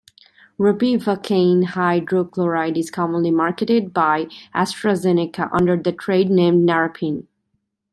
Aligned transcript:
Ropivacaine 0.57 1.63
hydrochloride 1.63 2.75
is 2.75 2.89
commonly 2.89 3.29
marketed 3.29 3.93
by 3.93 4.29
AstraZeneca 4.55 5.47
under 5.53 5.77
the 5.77 5.91
trade 5.91 6.31
name 6.31 6.65
Naropin. 6.65 7.27